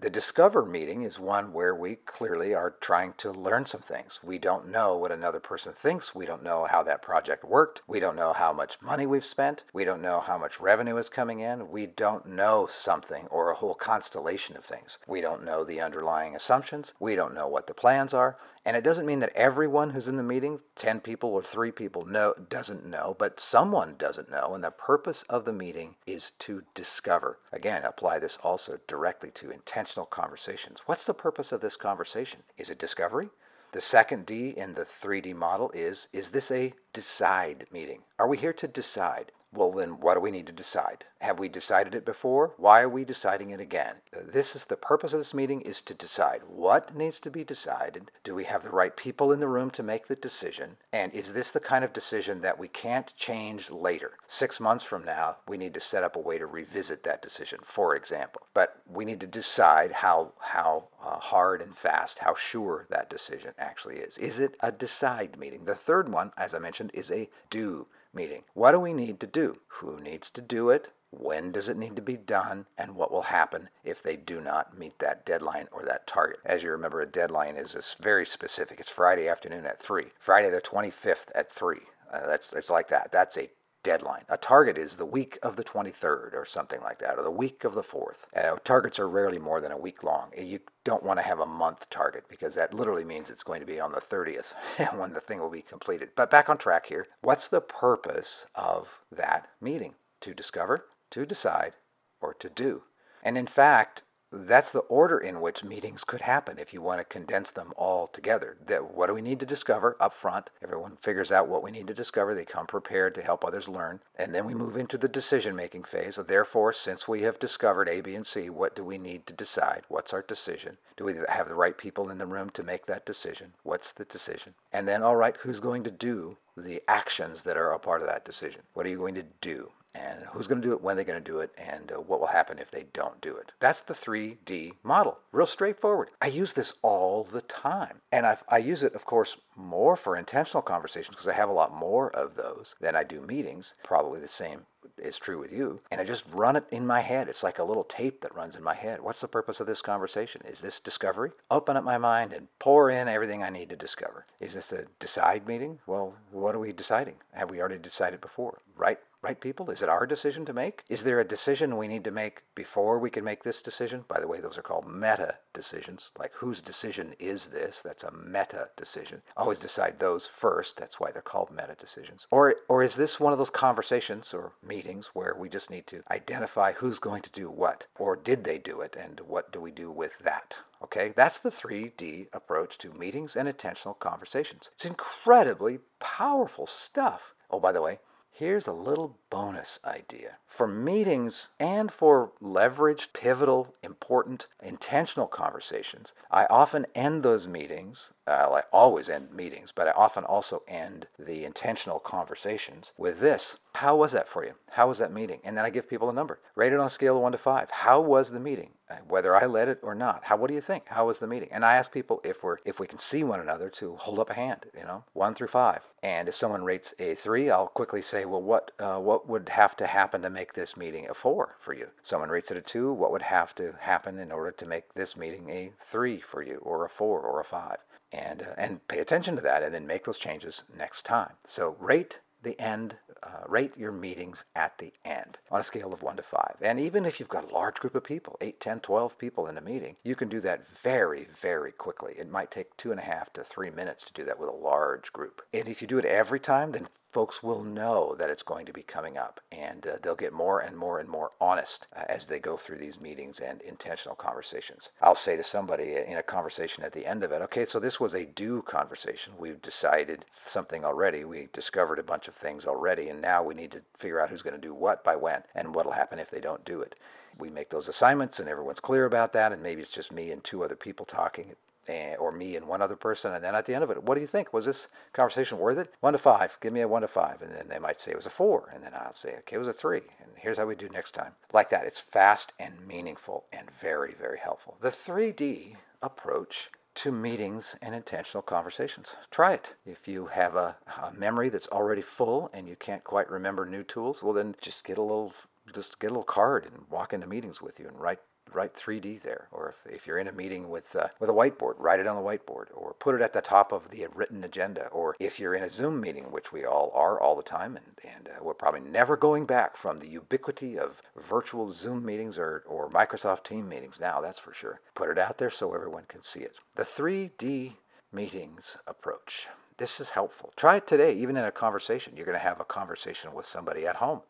The 0.00 0.08
Discover 0.08 0.64
meeting 0.64 1.02
is 1.02 1.20
one 1.20 1.52
where 1.52 1.74
we 1.74 1.96
clearly 1.96 2.54
are 2.54 2.74
trying 2.80 3.12
to 3.18 3.30
learn 3.30 3.66
some 3.66 3.82
things. 3.82 4.18
We 4.24 4.38
don't 4.38 4.70
know 4.70 4.96
what 4.96 5.12
another 5.12 5.40
person 5.40 5.74
thinks. 5.74 6.14
We 6.14 6.24
don't 6.24 6.42
know 6.42 6.64
how 6.64 6.82
that 6.84 7.02
project 7.02 7.44
worked. 7.44 7.82
We 7.86 8.00
don't 8.00 8.16
know 8.16 8.32
how 8.32 8.54
much 8.54 8.80
money 8.80 9.04
we've 9.04 9.22
spent. 9.22 9.64
We 9.74 9.84
don't 9.84 10.00
know 10.00 10.20
how 10.20 10.38
much 10.38 10.58
revenue 10.58 10.96
is 10.96 11.10
coming 11.10 11.40
in. 11.40 11.68
We 11.70 11.84
don't 11.84 12.24
know 12.24 12.66
something 12.66 13.26
or 13.26 13.39
a 13.50 13.56
whole 13.56 13.74
constellation 13.74 14.56
of 14.56 14.64
things. 14.64 14.98
We 15.06 15.20
don't 15.20 15.44
know 15.44 15.64
the 15.64 15.80
underlying 15.80 16.34
assumptions. 16.34 16.94
We 17.00 17.16
don't 17.16 17.34
know 17.34 17.48
what 17.48 17.66
the 17.66 17.74
plans 17.74 18.14
are. 18.14 18.36
And 18.64 18.76
it 18.76 18.84
doesn't 18.84 19.06
mean 19.06 19.20
that 19.20 19.32
everyone 19.34 19.90
who's 19.90 20.08
in 20.08 20.16
the 20.16 20.22
meeting, 20.22 20.60
10 20.76 21.00
people 21.00 21.30
or 21.30 21.42
3 21.42 21.70
people, 21.72 22.04
know, 22.04 22.34
doesn't 22.48 22.84
know, 22.84 23.16
but 23.18 23.40
someone 23.40 23.94
doesn't 23.96 24.30
know. 24.30 24.54
And 24.54 24.62
the 24.62 24.70
purpose 24.70 25.24
of 25.28 25.44
the 25.44 25.52
meeting 25.52 25.96
is 26.06 26.32
to 26.40 26.62
discover. 26.74 27.38
Again, 27.52 27.84
apply 27.84 28.18
this 28.18 28.38
also 28.42 28.78
directly 28.86 29.30
to 29.32 29.50
intentional 29.50 30.06
conversations. 30.06 30.82
What's 30.86 31.06
the 31.06 31.14
purpose 31.14 31.52
of 31.52 31.60
this 31.60 31.76
conversation? 31.76 32.42
Is 32.58 32.70
it 32.70 32.78
discovery? 32.78 33.30
The 33.72 33.80
second 33.80 34.26
D 34.26 34.48
in 34.48 34.74
the 34.74 34.82
3D 34.82 35.32
model 35.34 35.70
is 35.72 36.08
Is 36.12 36.30
this 36.32 36.50
a 36.50 36.74
decide 36.92 37.66
meeting? 37.72 38.02
Are 38.18 38.28
we 38.28 38.36
here 38.36 38.52
to 38.52 38.68
decide? 38.68 39.32
Well, 39.52 39.72
then 39.72 39.98
what 39.98 40.14
do 40.14 40.20
we 40.20 40.30
need 40.30 40.46
to 40.46 40.52
decide? 40.52 41.06
Have 41.20 41.40
we 41.40 41.48
decided 41.48 41.94
it 41.94 42.04
before? 42.04 42.54
Why 42.56 42.82
are 42.82 42.88
we 42.88 43.04
deciding 43.04 43.50
it 43.50 43.60
again? 43.60 43.96
This 44.12 44.54
is 44.54 44.66
the 44.66 44.76
purpose 44.76 45.12
of 45.12 45.18
this 45.18 45.34
meeting 45.34 45.60
is 45.60 45.82
to 45.82 45.92
decide 45.92 46.42
what 46.46 46.94
needs 46.96 47.18
to 47.20 47.30
be 47.30 47.42
decided. 47.42 48.12
Do 48.22 48.34
we 48.34 48.44
have 48.44 48.62
the 48.62 48.70
right 48.70 48.96
people 48.96 49.32
in 49.32 49.40
the 49.40 49.48
room 49.48 49.70
to 49.72 49.82
make 49.82 50.06
the 50.06 50.14
decision? 50.14 50.76
And 50.92 51.12
is 51.12 51.32
this 51.32 51.50
the 51.50 51.60
kind 51.60 51.84
of 51.84 51.92
decision 51.92 52.42
that 52.42 52.60
we 52.60 52.68
can't 52.68 53.14
change 53.16 53.70
later? 53.70 54.12
Six 54.26 54.60
months 54.60 54.84
from 54.84 55.04
now, 55.04 55.38
we 55.48 55.58
need 55.58 55.74
to 55.74 55.80
set 55.80 56.04
up 56.04 56.14
a 56.14 56.20
way 56.20 56.38
to 56.38 56.46
revisit 56.46 57.02
that 57.02 57.20
decision, 57.20 57.58
for 57.64 57.96
example. 57.96 58.42
But 58.54 58.80
we 58.88 59.04
need 59.04 59.20
to 59.20 59.26
decide 59.26 59.92
how, 59.92 60.32
how 60.38 60.88
uh, 61.04 61.18
hard 61.18 61.60
and 61.60 61.74
fast, 61.74 62.20
how 62.20 62.34
sure 62.34 62.86
that 62.88 63.10
decision 63.10 63.52
actually 63.58 63.96
is. 63.96 64.16
Is 64.16 64.38
it 64.38 64.56
a 64.60 64.70
decide 64.70 65.38
meeting? 65.38 65.64
The 65.64 65.74
third 65.74 66.08
one, 66.08 66.32
as 66.36 66.54
I 66.54 66.60
mentioned, 66.80 66.98
is 66.98 67.10
a 67.10 67.28
do 67.50 67.86
meeting. 68.12 68.42
What 68.54 68.72
do 68.72 68.80
we 68.80 68.92
need 68.92 69.20
to 69.20 69.26
do? 69.26 69.56
Who 69.80 69.98
needs 69.98 70.30
to 70.30 70.40
do 70.40 70.70
it? 70.70 70.90
When 71.10 71.52
does 71.52 71.68
it 71.68 71.76
need 71.76 71.96
to 71.96 72.02
be 72.02 72.16
done? 72.16 72.66
And 72.78 72.94
what 72.94 73.10
will 73.10 73.22
happen 73.22 73.68
if 73.84 74.02
they 74.02 74.16
do 74.16 74.40
not 74.40 74.78
meet 74.78 74.98
that 75.00 75.26
deadline 75.26 75.66
or 75.72 75.84
that 75.84 76.06
target? 76.06 76.38
As 76.44 76.62
you 76.62 76.70
remember, 76.70 77.00
a 77.00 77.06
deadline 77.06 77.56
is 77.56 77.72
this 77.72 77.96
very 78.00 78.24
specific. 78.24 78.78
It's 78.80 78.90
Friday 78.90 79.28
afternoon 79.28 79.66
at 79.66 79.82
3, 79.82 80.06
Friday 80.18 80.50
the 80.50 80.60
25th 80.60 81.30
at 81.34 81.50
3. 81.50 81.78
Uh, 82.12 82.26
that's 82.26 82.52
it's 82.52 82.70
like 82.70 82.88
that. 82.88 83.12
That's 83.12 83.36
a 83.36 83.48
deadline. 83.82 84.24
A 84.28 84.36
target 84.36 84.76
is 84.78 84.96
the 84.96 85.06
week 85.06 85.38
of 85.42 85.56
the 85.56 85.64
23rd 85.64 86.34
or 86.34 86.44
something 86.44 86.80
like 86.80 86.98
that, 86.98 87.18
or 87.18 87.22
the 87.22 87.30
week 87.30 87.64
of 87.64 87.74
the 87.74 87.82
4th. 87.82 88.26
Uh, 88.36 88.56
targets 88.64 88.98
are 88.98 89.08
rarely 89.08 89.38
more 89.38 89.60
than 89.60 89.72
a 89.72 89.78
week 89.78 90.02
long. 90.02 90.30
You 90.36 90.60
don't 90.84 91.02
want 91.02 91.18
to 91.18 91.24
have 91.24 91.40
a 91.40 91.46
month 91.46 91.90
target 91.90 92.24
because 92.28 92.54
that 92.54 92.74
literally 92.74 93.04
means 93.04 93.30
it's 93.30 93.42
going 93.42 93.60
to 93.60 93.66
be 93.66 93.80
on 93.80 93.92
the 93.92 94.00
30th 94.00 94.54
when 94.98 95.12
the 95.12 95.20
thing 95.20 95.38
will 95.38 95.50
be 95.50 95.62
completed. 95.62 96.10
But 96.16 96.30
back 96.30 96.48
on 96.48 96.58
track 96.58 96.86
here. 96.86 97.06
What's 97.22 97.48
the 97.48 97.60
purpose 97.60 98.46
of 98.54 99.00
that 99.10 99.48
meeting? 99.60 99.94
To 100.22 100.34
discover, 100.34 100.84
to 101.10 101.24
decide, 101.24 101.72
or 102.20 102.34
to 102.34 102.50
do. 102.50 102.82
And 103.22 103.38
in 103.38 103.46
fact, 103.46 104.02
that's 104.32 104.70
the 104.70 104.80
order 104.80 105.18
in 105.18 105.40
which 105.40 105.64
meetings 105.64 106.04
could 106.04 106.22
happen 106.22 106.58
if 106.58 106.72
you 106.72 106.80
want 106.80 107.00
to 107.00 107.04
condense 107.04 107.50
them 107.50 107.72
all 107.76 108.06
together. 108.06 108.56
That 108.64 108.94
what 108.94 109.08
do 109.08 109.14
we 109.14 109.22
need 109.22 109.40
to 109.40 109.46
discover 109.46 109.96
up 110.00 110.14
front? 110.14 110.50
Everyone 110.62 110.96
figures 110.96 111.32
out 111.32 111.48
what 111.48 111.62
we 111.62 111.70
need 111.70 111.86
to 111.88 111.94
discover. 111.94 112.34
They 112.34 112.44
come 112.44 112.66
prepared 112.66 113.14
to 113.16 113.22
help 113.22 113.44
others 113.44 113.68
learn. 113.68 114.00
And 114.16 114.34
then 114.34 114.44
we 114.44 114.54
move 114.54 114.76
into 114.76 114.96
the 114.96 115.08
decision 115.08 115.56
making 115.56 115.84
phase. 115.84 116.16
Therefore, 116.16 116.72
since 116.72 117.08
we 117.08 117.22
have 117.22 117.38
discovered 117.38 117.88
A, 117.88 118.00
B, 118.00 118.14
and 118.14 118.26
C, 118.26 118.48
what 118.48 118.76
do 118.76 118.84
we 118.84 118.98
need 118.98 119.26
to 119.26 119.32
decide? 119.32 119.82
What's 119.88 120.12
our 120.12 120.22
decision? 120.22 120.76
Do 120.96 121.04
we 121.04 121.14
have 121.28 121.48
the 121.48 121.54
right 121.54 121.76
people 121.76 122.10
in 122.10 122.18
the 122.18 122.26
room 122.26 122.50
to 122.50 122.62
make 122.62 122.86
that 122.86 123.06
decision? 123.06 123.54
What's 123.62 123.92
the 123.92 124.04
decision? 124.04 124.54
And 124.72 124.86
then, 124.86 125.02
all 125.02 125.16
right, 125.16 125.36
who's 125.38 125.60
going 125.60 125.82
to 125.84 125.90
do 125.90 126.36
the 126.56 126.82
actions 126.86 127.44
that 127.44 127.56
are 127.56 127.72
a 127.72 127.78
part 127.78 128.02
of 128.02 128.06
that 128.06 128.24
decision? 128.24 128.62
What 128.74 128.86
are 128.86 128.90
you 128.90 128.98
going 128.98 129.14
to 129.14 129.24
do? 129.40 129.72
And 129.94 130.24
who's 130.32 130.46
going 130.46 130.60
to 130.60 130.66
do 130.66 130.72
it, 130.72 130.82
when 130.82 130.96
they're 130.96 131.04
going 131.04 131.22
to 131.22 131.30
do 131.30 131.40
it, 131.40 131.50
and 131.58 131.92
uh, 131.92 131.96
what 131.96 132.20
will 132.20 132.28
happen 132.28 132.58
if 132.58 132.70
they 132.70 132.86
don't 132.92 133.20
do 133.20 133.36
it. 133.36 133.52
That's 133.60 133.80
the 133.80 133.94
3D 133.94 134.72
model. 134.82 135.18
Real 135.32 135.46
straightforward. 135.46 136.10
I 136.20 136.28
use 136.28 136.54
this 136.54 136.74
all 136.82 137.24
the 137.24 137.40
time. 137.42 138.00
And 138.12 138.26
I've, 138.26 138.44
i 138.48 138.58
use 138.58 138.82
it, 138.82 138.94
of 138.94 139.04
course, 139.04 139.36
more 139.56 139.96
for 139.96 140.16
intentional 140.16 140.62
conversations 140.62 141.16
because 141.16 141.28
I 141.28 141.34
have 141.34 141.48
a 141.48 141.54
lot 141.54 141.74
more 141.74 142.10
of 142.10 142.36
those 142.36 142.76
than 142.80 142.94
I 142.94 143.04
do 143.04 143.20
meetings. 143.20 143.74
Probably 143.82 144.20
the 144.20 144.28
same 144.28 144.66
is 144.98 145.18
true 145.18 145.38
with 145.38 145.52
you. 145.52 145.80
And 145.90 146.00
I 146.00 146.04
just 146.04 146.24
run 146.30 146.56
it 146.56 146.64
in 146.70 146.86
my 146.86 147.00
head. 147.00 147.28
It's 147.28 147.42
like 147.42 147.58
a 147.58 147.64
little 147.64 147.84
tape 147.84 148.20
that 148.20 148.34
runs 148.34 148.54
in 148.54 148.62
my 148.62 148.74
head. 148.74 149.00
What's 149.00 149.20
the 149.20 149.28
purpose 149.28 149.60
of 149.60 149.66
this 149.66 149.80
conversation? 149.80 150.42
Is 150.46 150.60
this 150.60 150.78
discovery? 150.78 151.30
Open 151.50 151.76
up 151.76 151.84
my 151.84 151.98
mind 151.98 152.32
and 152.32 152.48
pour 152.58 152.90
in 152.90 153.08
everything 153.08 153.42
I 153.42 153.50
need 153.50 153.70
to 153.70 153.76
discover. 153.76 154.26
Is 154.40 154.54
this 154.54 154.72
a 154.72 154.86
decide 154.98 155.46
meeting? 155.46 155.78
Well, 155.86 156.14
what 156.30 156.54
are 156.54 156.60
we 156.60 156.72
deciding? 156.72 157.14
Have 157.32 157.50
we 157.50 157.60
already 157.60 157.78
decided 157.78 158.20
before? 158.20 158.58
Right 158.76 158.98
right 159.22 159.40
people? 159.40 159.70
Is 159.70 159.82
it 159.82 159.88
our 159.88 160.06
decision 160.06 160.44
to 160.46 160.52
make? 160.52 160.84
Is 160.88 161.04
there 161.04 161.20
a 161.20 161.24
decision 161.24 161.76
we 161.76 161.88
need 161.88 162.04
to 162.04 162.10
make 162.10 162.42
before 162.54 162.98
we 162.98 163.10
can 163.10 163.24
make 163.24 163.42
this 163.42 163.62
decision? 163.62 164.04
By 164.08 164.20
the 164.20 164.28
way, 164.28 164.40
those 164.40 164.58
are 164.58 164.62
called 164.62 164.86
meta 164.86 165.38
decisions. 165.52 166.10
Like 166.18 166.32
whose 166.34 166.60
decision 166.60 167.14
is 167.18 167.48
this? 167.48 167.82
That's 167.82 168.02
a 168.02 168.12
meta 168.12 168.70
decision. 168.76 169.22
Always 169.36 169.60
decide 169.60 169.98
those 169.98 170.26
first. 170.26 170.76
That's 170.76 170.98
why 170.98 171.10
they're 171.12 171.22
called 171.22 171.50
meta 171.50 171.76
decisions. 171.78 172.26
Or 172.30 172.56
or 172.68 172.82
is 172.82 172.96
this 172.96 173.20
one 173.20 173.32
of 173.32 173.38
those 173.38 173.50
conversations 173.50 174.32
or 174.32 174.52
meetings 174.66 175.10
where 175.12 175.34
we 175.38 175.48
just 175.48 175.70
need 175.70 175.86
to 175.88 176.02
identify 176.10 176.72
who's 176.72 176.98
going 176.98 177.22
to 177.22 177.30
do 177.30 177.50
what? 177.50 177.86
Or 177.98 178.16
did 178.16 178.44
they 178.44 178.58
do 178.58 178.80
it 178.80 178.96
and 178.98 179.20
what 179.20 179.52
do 179.52 179.60
we 179.60 179.70
do 179.70 179.90
with 179.90 180.18
that? 180.20 180.60
Okay, 180.82 181.12
that's 181.14 181.38
the 181.38 181.50
3D 181.50 182.28
approach 182.32 182.78
to 182.78 182.92
meetings 182.92 183.36
and 183.36 183.46
intentional 183.46 183.94
conversations. 183.94 184.70
It's 184.72 184.86
incredibly 184.86 185.80
powerful 185.98 186.66
stuff. 186.66 187.34
Oh, 187.50 187.60
by 187.60 187.72
the 187.72 187.82
way, 187.82 187.98
Here's 188.32 188.66
a 188.66 188.72
little 188.72 189.18
bonus 189.28 189.80
idea. 189.84 190.38
For 190.46 190.66
meetings 190.66 191.50
and 191.58 191.92
for 191.92 192.32
leveraged, 192.42 193.12
pivotal, 193.12 193.74
important, 193.82 194.46
intentional 194.62 195.26
conversations, 195.26 196.14
I 196.30 196.46
often 196.46 196.86
end 196.94 197.22
those 197.22 197.46
meetings, 197.46 198.12
I 198.26 198.62
always 198.72 199.10
end 199.10 199.32
meetings, 199.32 199.72
but 199.72 199.88
I 199.88 199.90
often 199.90 200.24
also 200.24 200.62
end 200.66 201.06
the 201.18 201.44
intentional 201.44 201.98
conversations 201.98 202.92
with 202.96 203.20
this. 203.20 203.58
How 203.74 203.96
was 203.96 204.12
that 204.12 204.28
for 204.28 204.44
you? 204.44 204.54
How 204.70 204.88
was 204.88 204.98
that 204.98 205.12
meeting? 205.12 205.40
And 205.44 205.56
then 205.58 205.66
I 205.66 205.70
give 205.70 205.88
people 205.88 206.08
a 206.08 206.14
number. 206.14 206.38
Rate 206.54 206.72
it 206.72 206.80
on 206.80 206.86
a 206.86 206.90
scale 206.90 207.16
of 207.16 207.22
1 207.22 207.32
to 207.32 207.38
5. 207.38 207.70
How 207.70 208.00
was 208.00 208.30
the 208.30 208.40
meeting? 208.40 208.70
Whether 209.08 209.34
I 209.34 209.46
led 209.46 209.68
it 209.68 209.80
or 209.82 209.94
not. 209.94 210.24
How 210.24 210.36
what 210.36 210.48
do 210.48 210.54
you 210.54 210.60
think? 210.60 210.84
How 210.88 211.06
was 211.06 211.18
the 211.18 211.26
meeting? 211.26 211.48
And 211.52 211.64
I 211.64 211.76
ask 211.76 211.92
people 211.92 212.20
if 212.24 212.42
we're 212.42 212.58
if 212.64 212.80
we 212.80 212.86
can 212.86 212.98
see 212.98 213.24
one 213.24 213.40
another 213.40 213.68
to 213.70 213.96
hold 213.96 214.18
up 214.18 214.30
a 214.30 214.34
hand, 214.34 214.66
you 214.76 214.84
know, 214.84 215.04
one 215.12 215.34
through 215.34 215.48
five. 215.48 215.86
And 216.02 216.28
if 216.28 216.34
someone 216.34 216.64
rates 216.64 216.94
a 216.98 217.14
three, 217.14 217.50
I'll 217.50 217.66
quickly 217.66 218.02
say, 218.02 218.24
well, 218.24 218.42
what 218.42 218.72
uh, 218.78 218.98
what 218.98 219.28
would 219.28 219.50
have 219.50 219.76
to 219.76 219.86
happen 219.86 220.22
to 220.22 220.30
make 220.30 220.54
this 220.54 220.76
meeting 220.76 221.08
a 221.08 221.14
four 221.14 221.56
for 221.58 221.74
you? 221.74 221.88
Someone 222.02 222.30
rates 222.30 222.50
it 222.50 222.56
a 222.56 222.62
two, 222.62 222.92
what 222.92 223.12
would 223.12 223.22
have 223.22 223.54
to 223.56 223.74
happen 223.80 224.18
in 224.18 224.32
order 224.32 224.50
to 224.50 224.66
make 224.66 224.94
this 224.94 225.16
meeting 225.16 225.50
a 225.50 225.72
three 225.80 226.20
for 226.20 226.42
you, 226.42 226.58
or 226.62 226.84
a 226.84 226.88
four, 226.88 227.20
or 227.20 227.40
a 227.40 227.44
five? 227.44 227.78
And 228.12 228.42
uh, 228.42 228.54
and 228.56 228.86
pay 228.88 228.98
attention 228.98 229.36
to 229.36 229.42
that, 229.42 229.62
and 229.62 229.74
then 229.74 229.86
make 229.86 230.04
those 230.04 230.18
changes 230.18 230.64
next 230.76 231.04
time. 231.04 231.34
So 231.44 231.76
rate 231.78 232.20
the 232.42 232.58
end, 232.60 232.96
uh, 233.22 233.44
rate 233.48 233.76
your 233.76 233.92
meetings 233.92 234.44
at 234.54 234.78
the 234.78 234.92
end 235.04 235.38
on 235.50 235.60
a 235.60 235.64
scale 235.64 235.92
of 235.92 236.02
1 236.02 236.16
to 236.16 236.22
5. 236.22 236.56
And 236.60 236.80
even 236.80 237.04
if 237.04 237.20
you've 237.20 237.28
got 237.28 237.50
a 237.50 237.54
large 237.54 237.76
group 237.76 237.94
of 237.94 238.04
people, 238.04 238.36
8, 238.40 238.60
10, 238.60 238.80
12 238.80 239.18
people 239.18 239.46
in 239.46 239.58
a 239.58 239.60
meeting, 239.60 239.96
you 240.02 240.14
can 240.14 240.28
do 240.28 240.40
that 240.40 240.68
very, 240.68 241.26
very 241.32 241.72
quickly. 241.72 242.14
It 242.16 242.30
might 242.30 242.50
take 242.50 242.76
two 242.76 242.90
and 242.90 243.00
a 243.00 243.04
half 243.04 243.32
to 243.34 243.44
three 243.44 243.70
minutes 243.70 244.04
to 244.04 244.12
do 244.12 244.24
that 244.24 244.38
with 244.38 244.48
a 244.48 244.52
large 244.52 245.12
group. 245.12 245.42
And 245.52 245.68
if 245.68 245.82
you 245.82 245.88
do 245.88 245.98
it 245.98 246.04
every 246.04 246.40
time, 246.40 246.72
then 246.72 246.88
folks 247.10 247.42
will 247.42 247.62
know 247.64 248.14
that 248.18 248.30
it's 248.30 248.42
going 248.42 248.66
to 248.66 248.72
be 248.72 248.82
coming 248.82 249.18
up 249.18 249.40
and 249.50 249.86
uh, 249.86 249.96
they'll 250.02 250.14
get 250.14 250.32
more 250.32 250.60
and 250.60 250.76
more 250.76 250.98
and 250.98 251.08
more 251.08 251.32
honest 251.40 251.86
uh, 251.96 252.04
as 252.08 252.26
they 252.26 252.38
go 252.38 252.56
through 252.56 252.78
these 252.78 253.00
meetings 253.00 253.40
and 253.40 253.60
intentional 253.62 254.14
conversations. 254.14 254.90
I'll 255.02 255.14
say 255.14 255.36
to 255.36 255.42
somebody 255.42 255.96
in 255.96 256.16
a 256.16 256.22
conversation 256.22 256.84
at 256.84 256.92
the 256.92 257.06
end 257.06 257.24
of 257.24 257.32
it, 257.32 257.42
okay, 257.42 257.64
so 257.64 257.80
this 257.80 257.98
was 257.98 258.14
a 258.14 258.26
do 258.26 258.62
conversation. 258.62 259.32
We've 259.38 259.60
decided 259.60 260.24
something 260.32 260.84
already. 260.84 261.24
We 261.24 261.48
discovered 261.52 261.98
a 261.98 262.04
bunch 262.04 262.28
of 262.28 262.34
things 262.34 262.64
already, 262.64 263.08
and 263.08 263.20
now 263.20 263.42
we 263.42 263.54
need 263.54 263.72
to 263.72 263.82
figure 263.96 264.20
out 264.20 264.30
who's 264.30 264.42
going 264.42 264.54
to 264.54 264.60
do 264.60 264.74
what 264.74 265.02
by 265.02 265.16
when 265.16 265.42
and 265.54 265.74
what'll 265.74 265.92
happen 265.92 266.18
if 266.18 266.30
they 266.30 266.40
don't 266.40 266.64
do 266.64 266.80
it. 266.80 266.94
We 267.38 267.48
make 267.48 267.70
those 267.70 267.88
assignments 267.88 268.38
and 268.38 268.48
everyone's 268.48 268.80
clear 268.80 269.04
about 269.04 269.32
that, 269.32 269.52
and 269.52 269.62
maybe 269.62 269.82
it's 269.82 269.92
just 269.92 270.12
me 270.12 270.30
and 270.30 270.44
two 270.44 270.62
other 270.62 270.76
people 270.76 271.06
talking 271.06 271.54
or 271.88 272.32
me 272.32 272.56
and 272.56 272.66
one 272.66 272.82
other 272.82 272.96
person, 272.96 273.32
and 273.32 273.42
then 273.42 273.54
at 273.54 273.66
the 273.66 273.74
end 273.74 273.84
of 273.84 273.90
it, 273.90 274.02
what 274.02 274.14
do 274.14 274.20
you 274.20 274.26
think? 274.26 274.52
Was 274.52 274.66
this 274.66 274.88
conversation 275.12 275.58
worth 275.58 275.78
it? 275.78 275.92
One 276.00 276.12
to 276.12 276.18
five. 276.18 276.58
Give 276.60 276.72
me 276.72 276.80
a 276.80 276.88
one 276.88 277.02
to 277.02 277.08
five, 277.08 277.42
and 277.42 277.52
then 277.54 277.68
they 277.68 277.78
might 277.78 278.00
say 278.00 278.12
it 278.12 278.16
was 278.16 278.26
a 278.26 278.30
four, 278.30 278.70
and 278.74 278.82
then 278.82 278.92
I'll 278.94 279.12
say, 279.12 279.36
okay, 279.38 279.56
it 279.56 279.58
was 279.58 279.68
a 279.68 279.72
three, 279.72 280.02
and 280.20 280.30
here's 280.36 280.58
how 280.58 280.66
we 280.66 280.74
do 280.74 280.88
next 280.88 281.12
time. 281.12 281.32
Like 281.52 281.70
that. 281.70 281.86
It's 281.86 282.00
fast 282.00 282.52
and 282.58 282.86
meaningful 282.86 283.44
and 283.52 283.70
very, 283.70 284.14
very 284.14 284.38
helpful. 284.38 284.76
The 284.80 284.88
3D 284.88 285.76
approach 286.02 286.70
to 286.96 287.12
meetings 287.12 287.76
and 287.80 287.94
intentional 287.94 288.42
conversations. 288.42 289.16
Try 289.30 289.54
it. 289.54 289.74
If 289.86 290.08
you 290.08 290.26
have 290.26 290.56
a, 290.56 290.76
a, 291.00 291.12
memory 291.12 291.48
that's 291.48 291.68
already 291.68 292.02
full 292.02 292.50
and 292.52 292.68
you 292.68 292.76
can't 292.76 293.04
quite 293.04 293.30
remember 293.30 293.64
new 293.64 293.82
tools, 293.82 294.22
well 294.22 294.32
then 294.32 294.56
just 294.60 294.84
get 294.84 294.98
a 294.98 295.02
little 295.02 295.32
just 295.70 295.98
get 295.98 296.08
a 296.08 296.14
little 296.14 296.22
card 296.24 296.64
and 296.66 296.84
walk 296.90 297.12
into 297.12 297.26
meetings 297.26 297.60
with 297.62 297.78
you 297.78 297.88
and 297.88 298.00
write 298.00 298.20
write 298.52 298.74
3D 298.74 299.22
there. 299.22 299.48
Or 299.50 299.68
if, 299.68 299.92
if 299.92 300.06
you're 300.06 300.18
in 300.18 300.28
a 300.28 300.32
meeting 300.32 300.70
with, 300.70 300.94
uh, 300.96 301.08
with 301.18 301.30
a 301.30 301.32
whiteboard, 301.32 301.74
write 301.78 302.00
it 302.00 302.06
on 302.06 302.16
the 302.16 302.22
whiteboard 302.22 302.66
or 302.74 302.94
put 302.98 303.14
it 303.14 303.22
at 303.22 303.32
the 303.32 303.40
top 303.40 303.72
of 303.72 303.90
the 303.90 304.06
written 304.14 304.44
agenda. 304.44 304.86
Or 304.88 305.16
if 305.18 305.38
you're 305.38 305.54
in 305.54 305.62
a 305.62 305.70
Zoom 305.70 306.00
meeting, 306.00 306.24
which 306.30 306.52
we 306.52 306.64
all 306.64 306.90
are 306.94 307.20
all 307.20 307.36
the 307.36 307.42
time, 307.42 307.76
and, 307.76 308.14
and 308.16 308.28
uh, 308.28 308.42
we're 308.42 308.54
probably 308.54 308.80
never 308.80 309.16
going 309.16 309.46
back 309.46 309.76
from 309.76 310.00
the 310.00 310.08
ubiquity 310.08 310.78
of 310.78 311.02
virtual 311.16 311.70
Zoom 311.70 312.04
meetings 312.04 312.38
or, 312.38 312.64
or 312.66 312.88
Microsoft 312.90 313.44
Team 313.44 313.68
meetings 313.68 314.00
now, 314.00 314.20
that's 314.20 314.38
for 314.38 314.52
sure. 314.52 314.80
Put 314.94 315.10
it 315.10 315.18
out 315.18 315.38
there 315.38 315.50
so 315.50 315.74
everyone 315.74 316.04
can 316.08 316.22
see 316.22 316.40
it. 316.40 316.56
The 316.74 316.82
3D 316.82 317.74
meetings 318.12 318.78
approach. 318.86 319.48
This 319.80 319.98
is 319.98 320.10
helpful. 320.10 320.52
Try 320.56 320.76
it 320.76 320.86
today, 320.86 321.14
even 321.14 321.38
in 321.38 321.44
a 321.46 321.50
conversation. 321.50 322.12
You're 322.14 322.26
going 322.26 322.36
to 322.36 322.44
have 322.44 322.60
a 322.60 322.64
conversation 322.64 323.32
with 323.32 323.46
somebody 323.46 323.86
at 323.86 323.96
home. 323.96 324.20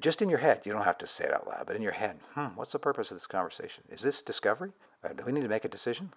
Just 0.00 0.20
in 0.20 0.28
your 0.28 0.40
head. 0.40 0.60
You 0.66 0.72
don't 0.74 0.84
have 0.84 0.98
to 0.98 1.06
say 1.06 1.24
it 1.24 1.32
out 1.32 1.48
loud, 1.48 1.64
but 1.66 1.76
in 1.76 1.80
your 1.80 1.92
head. 1.92 2.18
Hmm, 2.34 2.48
what's 2.56 2.72
the 2.72 2.78
purpose 2.78 3.10
of 3.10 3.14
this 3.16 3.26
conversation? 3.26 3.84
Is 3.88 4.02
this 4.02 4.20
discovery? 4.20 4.72
Or 5.02 5.14
do 5.14 5.24
we 5.24 5.32
need 5.32 5.44
to 5.44 5.48
make 5.48 5.64
a 5.64 5.68
decision? 5.70 6.12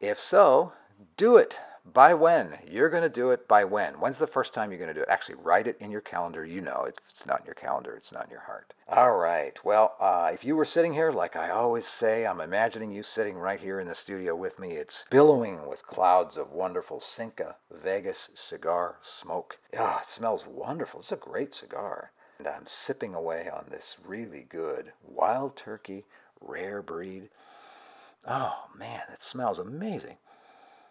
If 0.00 0.18
so, 0.18 0.72
do 1.16 1.36
it. 1.36 1.58
By 1.84 2.14
when? 2.14 2.58
You're 2.70 2.90
going 2.90 3.02
to 3.02 3.08
do 3.08 3.30
it 3.30 3.48
by 3.48 3.64
when? 3.64 3.94
When's 3.94 4.18
the 4.18 4.28
first 4.28 4.54
time 4.54 4.70
you're 4.70 4.78
going 4.78 4.86
to 4.86 4.94
do 4.94 5.02
it? 5.02 5.08
Actually, 5.08 5.34
write 5.42 5.66
it 5.66 5.76
in 5.80 5.90
your 5.90 6.00
calendar. 6.00 6.44
You 6.44 6.60
know, 6.60 6.84
if 6.86 6.94
it's 7.10 7.26
not 7.26 7.40
in 7.40 7.46
your 7.46 7.56
calendar, 7.56 7.96
it's 7.96 8.12
not 8.12 8.26
in 8.26 8.30
your 8.30 8.42
heart. 8.42 8.72
All 8.88 9.16
right. 9.16 9.58
Well, 9.64 9.96
uh, 9.98 10.30
if 10.32 10.44
you 10.44 10.54
were 10.54 10.64
sitting 10.64 10.92
here, 10.92 11.10
like 11.10 11.34
I 11.34 11.50
always 11.50 11.88
say, 11.88 12.24
I'm 12.24 12.40
imagining 12.40 12.92
you 12.92 13.02
sitting 13.02 13.36
right 13.36 13.58
here 13.58 13.80
in 13.80 13.88
the 13.88 13.96
studio 13.96 14.36
with 14.36 14.60
me. 14.60 14.72
It's 14.72 15.04
billowing 15.10 15.66
with 15.66 15.84
clouds 15.84 16.36
of 16.36 16.52
wonderful 16.52 17.00
Cinco 17.00 17.56
Vegas 17.72 18.30
cigar 18.34 18.98
smoke. 19.02 19.58
Ah, 19.76 20.02
it 20.02 20.08
smells 20.08 20.46
wonderful. 20.46 21.00
It's 21.00 21.10
a 21.10 21.16
great 21.16 21.52
cigar. 21.52 22.12
And 22.44 22.56
I'm 22.56 22.66
sipping 22.66 23.14
away 23.14 23.48
on 23.48 23.66
this 23.70 23.98
really 24.04 24.44
good 24.48 24.94
wild 25.00 25.54
turkey, 25.54 26.06
rare 26.40 26.82
breed. 26.82 27.28
Oh 28.26 28.64
man, 28.76 29.02
it 29.12 29.22
smells 29.22 29.60
amazing. 29.60 30.16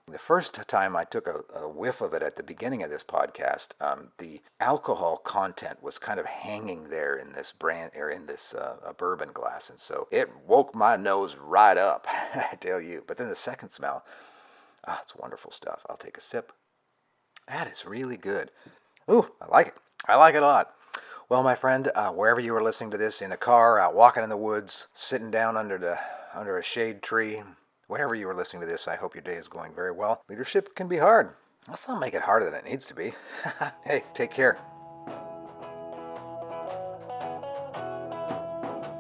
The 0.08 0.18
first 0.18 0.54
time 0.70 0.96
I 0.96 1.04
took 1.04 1.28
a, 1.28 1.42
a, 1.54 1.68
whiff 1.68 2.00
of 2.00 2.14
it 2.14 2.24
at 2.24 2.38
the 2.38 2.42
beginning 2.44 2.84
of 2.84 2.90
this 2.90 3.04
podcast, 3.04 3.72
um, 3.82 4.12
the 4.18 4.40
alcohol 4.62 5.18
content 5.18 5.84
was 5.84 5.98
kind 5.98 6.22
of 6.22 6.26
hanging 6.26 6.90
there 6.90 7.18
in 7.18 7.34
this 7.34 7.52
brand 7.52 7.92
or 7.98 8.10
in 8.10 8.28
this 8.28 8.54
uh, 8.54 8.78
bourbon 8.98 9.34
glass, 9.34 9.70
and 9.70 9.78
so 9.78 10.08
it 10.10 10.30
woke 10.48 10.74
my 10.74 10.96
nose 10.96 11.36
right 11.36 11.78
up. 11.78 12.08
I 12.34 12.56
tell 12.62 12.80
you. 12.80 13.04
But 13.06 13.18
then 13.18 13.28
the 13.28 13.36
second 13.36 13.72
smell, 13.72 14.06
ah, 14.88 15.00
it's 15.02 15.18
wonderful 15.18 15.52
stuff. 15.52 15.86
I'll 15.90 15.98
take 15.98 16.18
a 16.18 16.22
sip. 16.22 16.54
That 17.50 17.70
is 17.70 17.86
really 17.86 18.16
good. 18.16 18.52
Ooh, 19.12 19.28
I 19.42 19.48
like 19.48 19.68
it. 19.68 19.74
I 20.08 20.16
like 20.16 20.36
it 20.36 20.44
a 20.44 20.46
lot. 20.46 20.76
Well, 21.32 21.44
my 21.44 21.56
friend, 21.56 21.90
uh, 21.96 22.12
wherever 22.12 22.42
you 22.42 22.54
are 22.58 22.62
listening 22.62 22.92
to 22.92 22.98
this, 22.98 23.22
in 23.22 23.32
a 23.32 23.38
car, 23.38 23.80
out 23.80 23.96
walking 23.96 24.22
in 24.22 24.28
the 24.28 24.36
woods, 24.36 24.88
sitting 24.92 25.32
down 25.32 25.56
under 25.56 25.78
the 25.78 25.98
under 26.34 26.58
a 26.58 26.62
shade 26.62 27.02
tree, 27.02 27.42
wherever 27.88 28.14
you 28.14 28.28
are 28.28 28.36
listening 28.36 28.60
to 28.64 28.68
this, 28.68 28.86
I 28.86 28.98
hope 28.98 29.16
your 29.16 29.22
day 29.22 29.36
is 29.36 29.48
going 29.48 29.74
very 29.74 29.94
well. 29.94 30.22
Leadership 30.28 30.76
can 30.76 30.90
be 30.90 30.98
hard. 30.98 31.30
Let's 31.70 31.88
not 31.88 32.02
make 32.02 32.14
it 32.16 32.24
harder 32.24 32.48
than 32.48 32.56
it 32.56 32.66
needs 32.66 32.86
to 32.88 32.94
be. 32.94 33.14
hey, 33.86 34.04
take 34.14 34.32
care. 34.32 34.58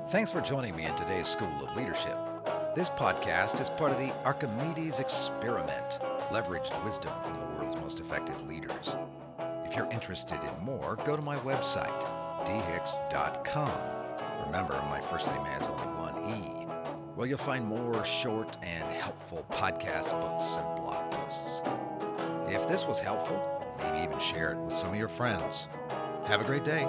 Thanks 0.08 0.32
for 0.32 0.40
joining 0.40 0.74
me 0.74 0.86
in 0.86 0.96
today's 0.96 1.28
School 1.28 1.68
of 1.68 1.76
Leadership. 1.76 2.18
This 2.76 2.90
podcast 2.90 3.60
is 3.60 3.70
part 3.70 3.92
of 3.92 3.98
the 3.98 4.16
Archimedes 4.24 5.00
Experiment, 5.00 6.00
leveraged 6.30 6.82
wisdom 6.86 7.12
from 7.24 7.34
the 7.34 7.46
world's 7.58 7.76
most 7.82 8.00
effective 8.00 8.42
leaders. 8.48 8.96
If 9.66 9.76
you're 9.76 9.92
interested 9.92 10.40
in 10.42 10.66
more, 10.66 10.98
go 11.06 11.16
to 11.16 11.22
my 11.22 11.38
website, 11.38 12.21
dehicks.com. 12.46 13.72
Remember, 14.46 14.74
my 14.90 15.00
first 15.00 15.32
name 15.34 15.44
has 15.46 15.68
only 15.68 15.84
one 15.84 16.16
E, 16.30 16.66
Well, 17.16 17.28
you'll 17.28 17.38
find 17.38 17.66
more 17.66 18.04
short 18.04 18.58
and 18.62 18.84
helpful 18.90 19.46
podcast 19.50 20.12
books 20.12 20.56
and 20.58 20.76
blog 20.82 21.12
posts. 21.12 21.62
If 22.48 22.68
this 22.68 22.86
was 22.86 23.00
helpful, 23.00 23.40
maybe 23.84 24.04
even 24.04 24.20
share 24.20 24.54
it 24.54 24.58
with 24.58 24.74
some 24.74 24.90
of 24.90 24.96
your 24.96 25.08
friends. 25.08 25.68
Have 26.26 26.42
a 26.42 26.44
great 26.46 26.64
day. 26.64 26.88